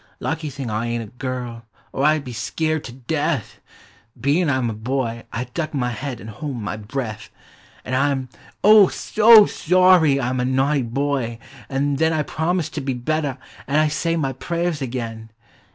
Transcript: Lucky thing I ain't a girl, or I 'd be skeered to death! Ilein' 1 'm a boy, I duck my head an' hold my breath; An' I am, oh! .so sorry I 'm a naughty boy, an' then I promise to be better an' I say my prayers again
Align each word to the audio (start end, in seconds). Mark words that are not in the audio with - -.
Lucky 0.19 0.49
thing 0.49 0.71
I 0.71 0.87
ain't 0.87 1.03
a 1.03 1.17
girl, 1.19 1.63
or 1.93 2.03
I 2.03 2.17
'd 2.17 2.23
be 2.23 2.33
skeered 2.33 2.83
to 2.85 2.91
death! 2.91 3.59
Ilein' 4.19 4.47
1 4.47 4.49
'm 4.49 4.69
a 4.71 4.73
boy, 4.73 5.25
I 5.31 5.43
duck 5.43 5.75
my 5.75 5.91
head 5.91 6.19
an' 6.19 6.27
hold 6.29 6.57
my 6.57 6.75
breath; 6.75 7.29
An' 7.85 7.93
I 7.93 8.09
am, 8.09 8.27
oh! 8.63 8.87
.so 8.87 9.45
sorry 9.45 10.19
I 10.19 10.29
'm 10.29 10.39
a 10.39 10.45
naughty 10.45 10.81
boy, 10.81 11.37
an' 11.69 11.97
then 11.97 12.13
I 12.13 12.23
promise 12.23 12.69
to 12.69 12.81
be 12.81 12.95
better 12.95 13.37
an' 13.67 13.77
I 13.77 13.89
say 13.89 14.15
my 14.15 14.33
prayers 14.33 14.81
again 14.81 15.29